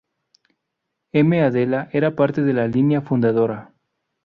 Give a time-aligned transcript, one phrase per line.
[1.13, 1.43] M.
[1.43, 3.71] Adela era parte de la "Línea Fundadora.